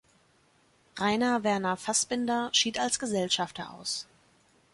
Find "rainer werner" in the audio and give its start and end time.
0.97-1.77